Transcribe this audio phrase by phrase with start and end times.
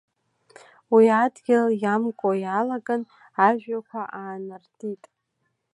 [0.93, 3.01] Уи адгьыл иамкуа иалаган,
[3.45, 5.03] ажәҩақәа аанартит.